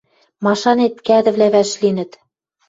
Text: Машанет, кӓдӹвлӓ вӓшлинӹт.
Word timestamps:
Машанет, 0.45 0.95
кӓдӹвлӓ 1.07 1.47
вӓшлинӹт. 1.53 2.11